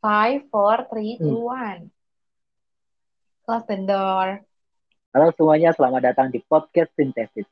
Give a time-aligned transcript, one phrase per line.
[0.00, 1.92] Five, four, three, two, one.
[3.44, 4.40] Close the door.
[5.12, 7.44] Halo semuanya, selamat datang di podcast Sintesis.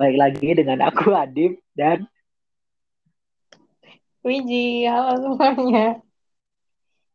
[0.00, 2.08] Baik lagi dengan aku Adib dan
[4.24, 6.00] Wiji, halo semuanya.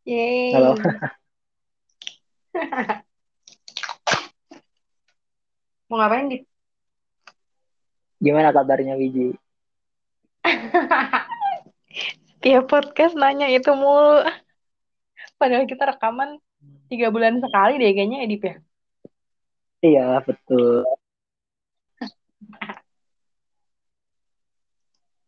[0.05, 0.53] Yeay.
[0.53, 0.77] halo.
[5.89, 6.45] Mau ngapain di
[8.25, 9.37] Gimana kabarnya Wiji?
[12.41, 14.25] tiap podcast nanya itu mulu.
[15.37, 16.41] Padahal kita rekaman
[16.89, 18.55] tiga bulan sekali deh kayaknya Edip ya.
[19.85, 20.81] Iya betul.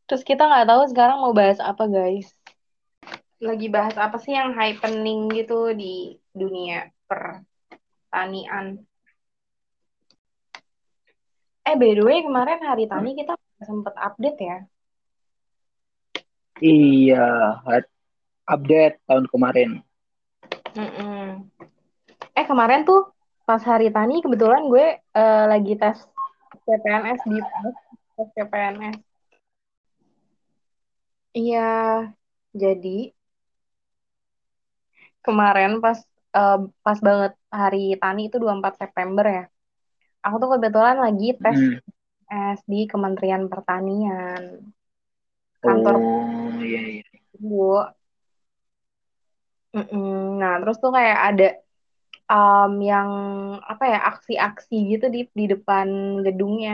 [0.09, 2.33] Terus kita nggak tahu sekarang mau bahas apa guys.
[3.37, 8.86] Lagi bahas apa sih yang happening gitu di dunia pertanian.
[11.67, 14.57] Eh by the way kemarin hari tani kita sempet update ya.
[16.63, 17.27] Iya,
[18.47, 19.83] update tahun kemarin.
[20.71, 21.43] Mm-mm.
[22.31, 23.11] Eh kemarin tuh
[23.43, 26.07] pas hari tani kebetulan gue eh, lagi tes
[26.63, 27.37] CPNS di
[28.15, 28.97] tes CPNS.
[31.35, 31.71] Iya,
[32.55, 33.11] jadi
[35.19, 35.99] kemarin pas
[36.31, 39.45] eh, pas banget hari tani itu 24 September ya.
[40.25, 41.77] Aku tuh kebetulan lagi tes Hmm.
[42.27, 44.43] CPNS di Kementerian Pertanian.
[45.63, 47.03] Kantor Oh iya iya.
[47.39, 47.83] Bu.
[50.41, 51.47] Nah, terus tuh kayak ada
[52.31, 53.09] um, yang
[53.71, 55.87] apa ya aksi-aksi gitu di di depan
[56.25, 56.73] gedungnya.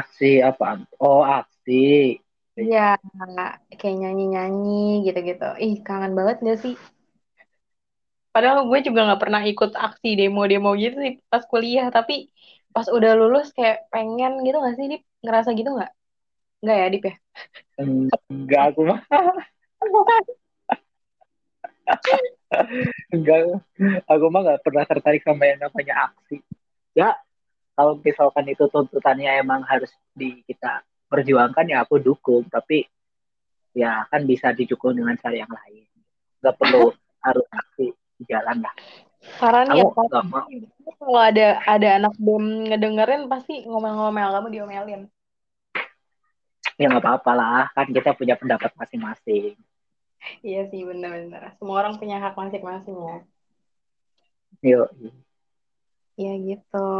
[0.00, 0.68] Aksi apa?
[1.00, 2.16] Oh aksi.
[2.60, 2.78] Iya,
[3.78, 5.44] kayak nyanyi-nyanyi gitu-gitu.
[5.64, 6.74] Ih, kangen banget gak sih?
[8.38, 11.90] Padahal gue juga nggak pernah ikut aksi demo-demo gitu sih pas kuliah.
[11.90, 12.30] Tapi
[12.70, 15.02] pas udah lulus kayak pengen gitu gak sih, Dip?
[15.26, 15.90] Ngerasa gitu nggak?
[16.62, 17.18] Nggak ya, Dip ya?
[18.30, 19.02] Enggak aku mah.
[23.10, 23.58] Enggak.
[24.06, 26.38] Aku mah nggak pernah tertarik sama yang namanya aksi.
[26.94, 27.18] Ya
[27.74, 32.46] kalau misalkan itu tuntutannya emang harus di kita perjuangkan ya aku dukung.
[32.46, 32.86] Tapi
[33.74, 35.90] ya kan bisa didukung dengan cara yang lain.
[36.38, 36.94] Nggak perlu
[37.26, 38.74] harus aksi di jalan lah.
[39.38, 40.46] Karena nih ya, mau?
[40.98, 45.02] kalau ada ada anak BEM ngedengerin pasti ngomel-ngomel kamu diomelin.
[46.78, 47.64] Ya nggak apa-apa lah.
[47.74, 49.58] Kan kita punya pendapat masing-masing.
[50.42, 51.54] Iya sih, bener-bener.
[51.58, 53.18] Semua orang punya hak masing-masing ya.
[54.62, 54.88] Yuk.
[56.18, 56.90] Iya gitu.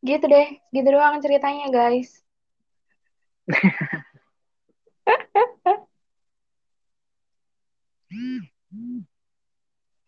[0.00, 2.24] Gitu deh, gitu doang ceritanya guys.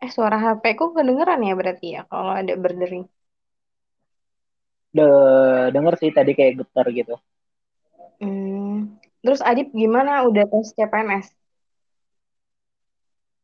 [0.11, 3.07] suara HP ku kedengeran ya berarti ya kalau ada berdering.
[4.91, 5.07] De
[5.71, 7.15] denger sih tadi kayak getar gitu.
[8.19, 8.99] Hmm.
[9.23, 10.27] Terus Adip gimana?
[10.27, 11.31] Udah tes CPNS?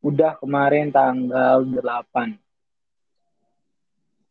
[0.04, 2.38] Udah kemarin tanggal 8.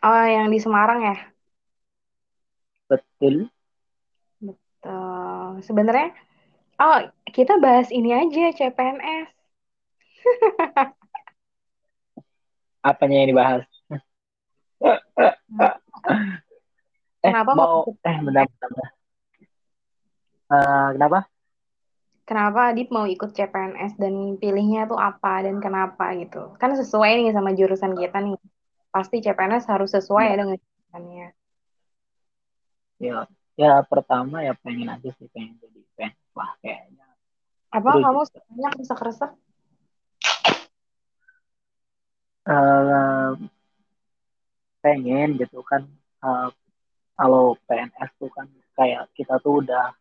[0.05, 1.17] Oh, yang di Semarang ya?
[2.87, 3.51] Betul.
[4.79, 5.59] Tuh.
[5.65, 6.13] Sebenarnya,
[6.79, 9.27] oh kita bahas ini aja CPNS.
[12.87, 13.63] Apanya yang dibahas?
[17.25, 18.89] eh, Kenapa mau eh bentar, bentar, bentar.
[20.47, 21.19] Eh, kenapa?
[22.27, 26.55] Kenapa Adip mau ikut CPNS dan pilihnya tuh apa dan kenapa gitu?
[26.59, 28.35] Kan sesuai nih sama jurusan kita nih.
[28.91, 31.27] Pasti CPNS harus sesuai ya dengan jurusannya.
[32.99, 33.17] Ya,
[33.55, 37.07] ya pertama ya pengen aja sih pengen jadi PNS lah kayaknya.
[37.71, 38.21] Apa Terus kamu
[38.55, 39.31] banyak resek-resek?
[42.47, 43.31] Eh
[44.83, 45.83] pengen gitu kan
[46.23, 46.49] eh,
[47.17, 48.47] kalau PNS tuh kan
[48.77, 49.91] kayak kita tuh udah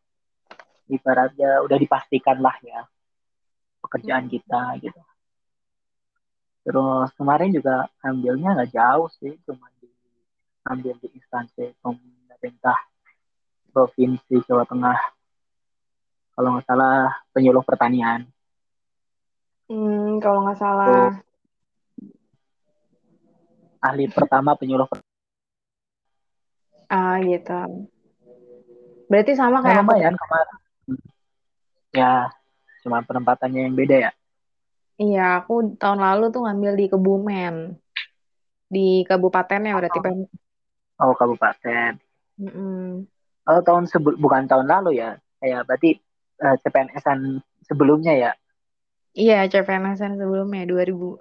[0.87, 2.87] ibaratnya udah dipastikan lah ya
[3.83, 5.01] pekerjaan kita gitu.
[6.67, 9.87] Terus kemarin juga ambilnya nggak jauh sih, cuma di
[10.67, 12.75] ambil di instansi pemerintah
[13.71, 14.99] provinsi Jawa Tengah.
[16.34, 18.27] Kalau nggak salah penyuluh pertanian.
[19.71, 21.15] Hmm, kalau nggak salah.
[23.81, 25.15] Ahli pertama penyuluh pertanian.
[26.87, 27.89] Ah, gitu.
[29.11, 29.91] Berarti sama Ya kayak aku.
[29.91, 30.57] lumayan kemarin.
[31.97, 32.13] Ya
[32.83, 34.13] cuma penempatannya yang beda ya.
[34.97, 37.55] Iya, aku tahun lalu tuh ngambil di Kebumen.
[38.67, 40.27] Di kabupatennya berarti Pem.
[40.99, 42.01] Oh kabupaten.
[42.41, 43.07] Mm-mm.
[43.47, 45.15] Oh tahun sebelum bukan tahun lalu ya.
[45.39, 45.91] Kayak berarti
[46.43, 48.33] eh, CPNS-an sebelumnya ya.
[49.17, 51.17] Iya, CPNS -an sebelumnya 2000.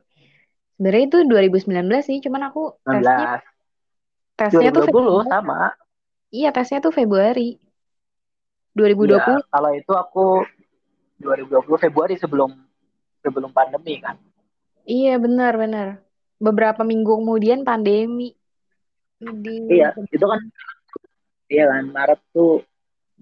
[0.76, 4.36] Sebenarnya itu 2019 sih, cuman aku tesnya 19.
[4.36, 5.32] tesnya tuh 2020 Februari.
[5.32, 5.60] sama.
[6.30, 9.40] Iya, tesnya tuh Februari Iya, 2020.
[9.48, 10.26] kalau itu aku
[11.16, 12.52] 2020 Februari sebelum
[13.24, 14.20] sebelum pandemi kan.
[14.84, 16.04] Iya, benar-benar.
[16.36, 18.36] Beberapa minggu kemudian pandemi.
[19.16, 20.44] Di Iya, itu kan
[21.48, 22.60] iya kan Maret tuh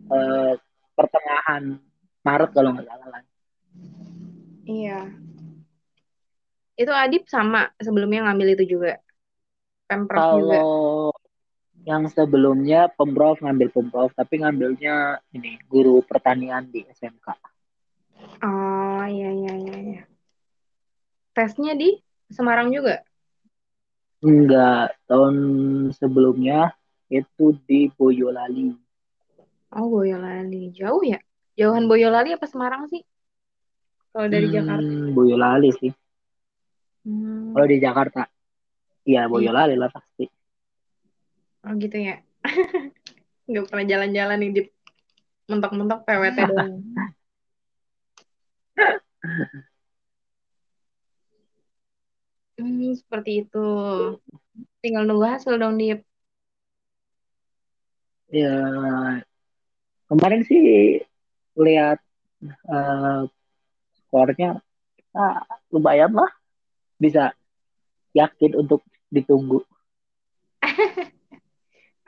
[0.10, 0.58] eh,
[0.98, 1.78] pertengahan
[2.26, 3.24] Maret kalau nggak salah kan.
[4.66, 5.00] Iya.
[6.81, 8.92] Itu Adip sama sebelumnya ngambil itu juga.
[9.88, 10.58] Pemprov juga.
[10.60, 11.14] Kalau
[11.84, 17.28] yang sebelumnya pemprov ngambil pemprov tapi ngambilnya ini guru pertanian di SMK.
[18.44, 20.02] Oh, iya, iya, iya, iya.
[21.36, 21.90] Tesnya di
[22.36, 23.02] Semarang juga?
[24.24, 25.36] Enggak, tahun
[26.00, 26.72] sebelumnya
[27.12, 28.72] itu di Boyolali.
[29.75, 30.72] Oh, Boyolali.
[30.78, 31.20] Jauh ya?
[31.60, 33.02] Jauhan Boyolali apa Semarang sih?
[34.14, 34.88] Kalau dari Jakarta?
[34.88, 35.92] Hmm, Boyolali sih.
[37.04, 38.22] Hmm, Kalau di Jakarta,
[39.04, 39.32] ya iya.
[39.32, 40.26] Boyolali lah pasti.
[41.64, 42.20] Oh, gitu ya.
[43.50, 44.62] Nggak pernah jalan-jalan nih di
[45.52, 46.80] mentok-mentok PWT doang.
[52.60, 53.68] Hmm, seperti itu.
[54.80, 56.04] Tinggal nunggu hasil dong, Dip.
[58.34, 58.50] Ya,
[60.10, 60.62] kemarin sih
[61.54, 62.02] lihat
[62.50, 63.22] eh,
[64.02, 64.58] skornya
[65.14, 66.32] ah, lumayan lah,
[67.01, 67.34] bisa
[68.13, 69.62] yakin untuk ditunggu.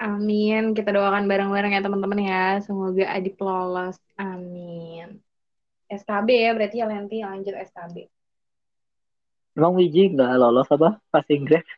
[0.02, 0.76] Amin.
[0.76, 2.46] Kita doakan bareng-bareng ya teman-teman ya.
[2.62, 3.98] Semoga Adip lolos.
[4.20, 5.20] Amin.
[5.86, 8.10] SKB ya, berarti ya nanti lanjut SKB.
[9.56, 11.70] Emang Wiji nggak lolos apa passing grade?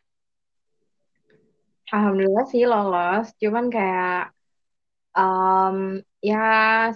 [1.94, 3.30] Alhamdulillah sih lolos.
[3.38, 4.34] Cuman kayak
[5.14, 6.42] em, ya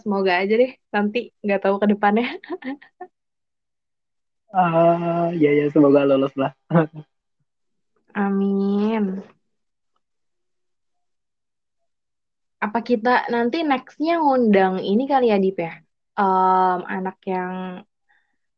[0.02, 2.26] semoga aja deh nanti nggak tahu ke depannya.
[4.52, 6.52] Ah, ya ya semoga lolos lah.
[8.12, 9.24] Amin.
[12.60, 15.72] Apa kita nanti nextnya ngundang ini kali ya Dip ya?
[16.14, 17.82] Em, anak yang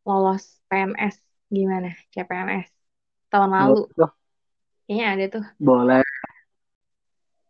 [0.04, 1.16] lolos PNS
[1.48, 1.94] gimana?
[2.12, 2.68] CPNS
[3.32, 3.88] tahun lalu.
[4.84, 5.44] Kayaknya ada tuh.
[5.56, 6.04] boleh.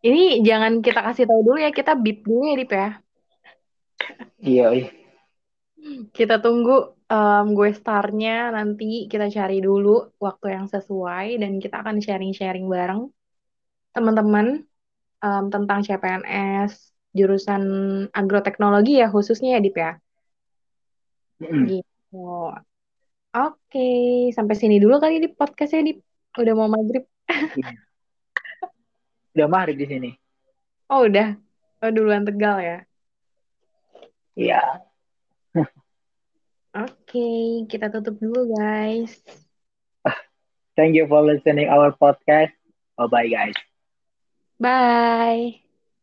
[0.05, 2.89] Ini jangan kita kasih tahu dulu ya, kita bip dulu ya Dip ya.
[4.39, 4.87] Iya, iya.
[6.13, 12.01] Kita tunggu em, gue starnya nanti kita cari dulu waktu yang sesuai dan kita akan
[12.01, 13.09] sharing-sharing bareng
[13.93, 14.65] teman-teman
[15.21, 16.73] em, tentang CPNS
[17.15, 17.63] jurusan
[18.11, 19.91] agroteknologi ya khususnya ya Dip ya.
[21.39, 21.63] Mm-mm.
[21.71, 22.27] Gitu.
[23.35, 23.89] Oke,
[24.31, 25.99] sampai sini dulu kali di podcastnya Dip.
[26.35, 27.03] Udah mau maghrib.
[27.55, 27.71] Iya.
[29.35, 30.09] Udah maghrib di sini.
[30.91, 31.35] Oh udah,
[31.83, 32.77] oh duluan Tegal ya.
[34.35, 34.59] Iya.
[36.81, 37.25] Oke,
[37.71, 39.11] kita tutup dulu guys.
[40.75, 42.51] Thank you for listening our podcast.
[42.97, 43.55] Bye bye guys.
[44.59, 45.64] Bye.